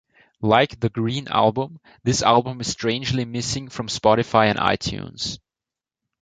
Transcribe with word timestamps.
Like 0.41 0.79
the 0.79 0.89
Green 0.89 1.27
Album, 1.27 1.79
this 2.03 2.23
album 2.23 2.59
is 2.59 2.71
strangely 2.71 3.23
missing 3.23 3.69
from 3.69 3.87
Spotify 3.87 4.47
and 4.49 4.57
iTunes. 4.57 5.37